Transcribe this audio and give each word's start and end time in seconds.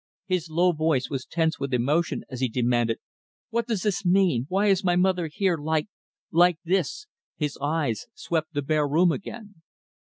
His 0.25 0.49
low 0.49 0.71
voice 0.71 1.11
was 1.11 1.27
tense 1.27 1.59
with 1.59 1.75
emotion, 1.75 2.23
as 2.27 2.39
he 2.39 2.49
demanded, 2.49 2.97
"What 3.51 3.67
does 3.67 3.83
this 3.83 4.03
mean? 4.03 4.47
Why 4.49 4.65
is 4.65 4.83
my 4.83 4.95
mother 4.95 5.27
here 5.31 5.57
like 5.57 5.89
like 6.31 6.57
this?" 6.63 7.05
his 7.37 7.55
eyes 7.61 8.07
swept 8.15 8.51
the 8.55 8.63
bare 8.63 8.87
room 8.87 9.11
again. 9.11 9.61